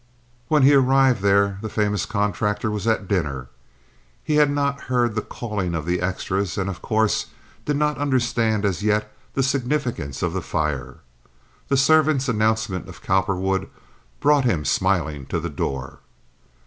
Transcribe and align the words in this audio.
When 0.47 0.63
he 0.63 0.73
arrived 0.73 1.21
there 1.21 1.59
the 1.61 1.69
famous 1.69 2.07
contractor 2.07 2.71
was 2.71 2.87
at 2.87 3.07
dinner. 3.07 3.49
He 4.23 4.37
had 4.37 4.49
not 4.49 4.81
heard 4.89 5.13
the 5.13 5.21
calling 5.21 5.75
of 5.75 5.85
the 5.85 6.01
extras, 6.01 6.57
and 6.57 6.71
of 6.71 6.81
course, 6.81 7.27
did 7.65 7.75
not 7.75 7.99
understand 7.99 8.65
as 8.65 8.81
yet 8.81 9.15
the 9.35 9.43
significance 9.43 10.23
of 10.23 10.33
the 10.33 10.41
fire. 10.41 11.01
The 11.67 11.77
servant's 11.77 12.27
announcement 12.27 12.89
of 12.89 13.03
Cowperwood 13.03 13.69
brought 14.19 14.43
him 14.45 14.65
smiling 14.65 15.27
to 15.27 15.39
the 15.39 15.49
door. 15.51 15.99